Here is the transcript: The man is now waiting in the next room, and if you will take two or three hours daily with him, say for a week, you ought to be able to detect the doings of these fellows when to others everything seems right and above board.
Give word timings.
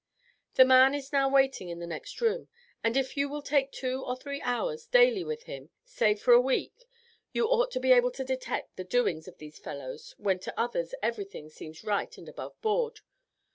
The 0.55 0.65
man 0.65 0.95
is 0.95 1.13
now 1.13 1.29
waiting 1.29 1.69
in 1.69 1.77
the 1.77 1.85
next 1.85 2.21
room, 2.21 2.47
and 2.83 2.97
if 2.97 3.15
you 3.15 3.29
will 3.29 3.43
take 3.43 3.71
two 3.71 4.03
or 4.03 4.15
three 4.15 4.41
hours 4.41 4.87
daily 4.87 5.23
with 5.23 5.43
him, 5.43 5.69
say 5.85 6.15
for 6.15 6.33
a 6.33 6.41
week, 6.41 6.87
you 7.33 7.45
ought 7.47 7.69
to 7.69 7.79
be 7.79 7.91
able 7.91 8.09
to 8.13 8.23
detect 8.23 8.77
the 8.77 8.83
doings 8.83 9.27
of 9.27 9.37
these 9.37 9.59
fellows 9.59 10.15
when 10.17 10.39
to 10.39 10.59
others 10.59 10.95
everything 11.03 11.49
seems 11.51 11.83
right 11.83 12.17
and 12.17 12.27
above 12.27 12.59
board. 12.63 13.01